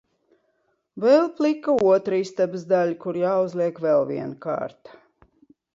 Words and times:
Vēl 1.03 1.27
plika 1.41 1.75
otra 1.91 2.21
istabas 2.23 2.65
daļa, 2.73 2.99
kur 3.05 3.23
jāuzliek 3.25 3.83
vēl 3.87 4.11
viena 4.15 4.43
kārta. 4.49 5.03